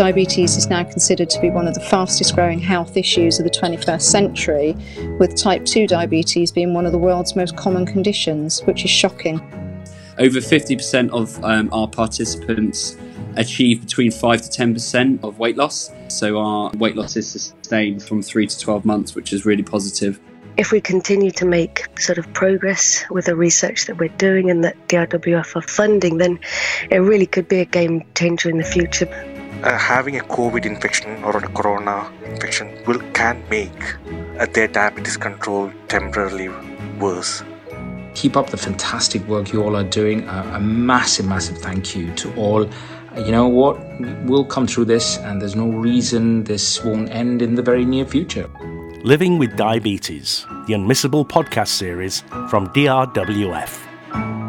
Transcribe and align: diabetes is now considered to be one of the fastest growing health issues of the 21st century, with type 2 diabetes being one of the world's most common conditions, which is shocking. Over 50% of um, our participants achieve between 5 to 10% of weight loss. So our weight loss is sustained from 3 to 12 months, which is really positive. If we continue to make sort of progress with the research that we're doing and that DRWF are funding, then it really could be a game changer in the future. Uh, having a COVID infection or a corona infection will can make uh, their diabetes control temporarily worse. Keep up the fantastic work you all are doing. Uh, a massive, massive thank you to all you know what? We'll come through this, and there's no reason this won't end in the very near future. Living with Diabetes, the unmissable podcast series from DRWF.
diabetes 0.00 0.56
is 0.56 0.70
now 0.70 0.82
considered 0.82 1.28
to 1.28 1.38
be 1.42 1.50
one 1.50 1.68
of 1.68 1.74
the 1.74 1.80
fastest 1.80 2.34
growing 2.34 2.58
health 2.58 2.96
issues 2.96 3.38
of 3.38 3.44
the 3.44 3.50
21st 3.50 4.00
century, 4.00 4.74
with 5.18 5.36
type 5.36 5.62
2 5.66 5.86
diabetes 5.86 6.50
being 6.50 6.72
one 6.72 6.86
of 6.86 6.92
the 6.92 6.96
world's 6.96 7.36
most 7.36 7.54
common 7.58 7.84
conditions, 7.84 8.62
which 8.62 8.82
is 8.82 8.90
shocking. 8.90 9.38
Over 10.16 10.38
50% 10.38 11.10
of 11.10 11.44
um, 11.44 11.68
our 11.70 11.86
participants 11.86 12.96
achieve 13.36 13.82
between 13.82 14.10
5 14.10 14.40
to 14.40 14.48
10% 14.48 15.22
of 15.22 15.38
weight 15.38 15.58
loss. 15.58 15.90
So 16.08 16.38
our 16.38 16.70
weight 16.78 16.96
loss 16.96 17.14
is 17.16 17.30
sustained 17.30 18.02
from 18.02 18.22
3 18.22 18.46
to 18.46 18.58
12 18.58 18.86
months, 18.86 19.14
which 19.14 19.34
is 19.34 19.44
really 19.44 19.62
positive. 19.62 20.18
If 20.56 20.72
we 20.72 20.80
continue 20.80 21.30
to 21.32 21.44
make 21.44 21.86
sort 22.00 22.16
of 22.16 22.32
progress 22.32 23.04
with 23.10 23.26
the 23.26 23.36
research 23.36 23.84
that 23.84 23.98
we're 23.98 24.16
doing 24.16 24.48
and 24.48 24.64
that 24.64 24.76
DRWF 24.88 25.56
are 25.56 25.60
funding, 25.60 26.16
then 26.16 26.40
it 26.90 27.00
really 27.00 27.26
could 27.26 27.48
be 27.48 27.60
a 27.60 27.66
game 27.66 28.02
changer 28.14 28.48
in 28.48 28.56
the 28.56 28.64
future. 28.64 29.06
Uh, 29.62 29.76
having 29.76 30.16
a 30.18 30.24
COVID 30.24 30.64
infection 30.64 31.22
or 31.22 31.36
a 31.36 31.48
corona 31.48 32.10
infection 32.24 32.76
will 32.86 33.00
can 33.12 33.42
make 33.50 33.96
uh, 34.38 34.46
their 34.54 34.68
diabetes 34.68 35.16
control 35.16 35.70
temporarily 35.88 36.48
worse. 36.98 37.42
Keep 38.14 38.36
up 38.36 38.50
the 38.50 38.56
fantastic 38.56 39.26
work 39.28 39.52
you 39.52 39.62
all 39.62 39.76
are 39.76 39.84
doing. 39.84 40.28
Uh, 40.28 40.52
a 40.54 40.60
massive, 40.60 41.26
massive 41.26 41.58
thank 41.58 41.94
you 41.94 42.12
to 42.14 42.34
all 42.36 42.68
you 43.16 43.32
know 43.32 43.48
what? 43.48 43.76
We'll 44.24 44.44
come 44.44 44.66
through 44.66 44.84
this, 44.84 45.18
and 45.18 45.42
there's 45.42 45.56
no 45.56 45.68
reason 45.68 46.44
this 46.44 46.82
won't 46.84 47.10
end 47.10 47.42
in 47.42 47.56
the 47.56 47.62
very 47.62 47.84
near 47.84 48.06
future. 48.06 48.48
Living 49.02 49.38
with 49.38 49.56
Diabetes, 49.56 50.46
the 50.66 50.74
unmissable 50.74 51.26
podcast 51.26 51.68
series 51.68 52.20
from 52.48 52.68
DRWF. 52.68 54.39